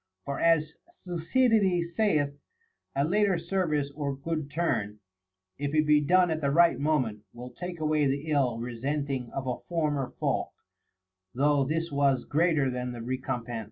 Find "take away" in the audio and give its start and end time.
7.51-8.07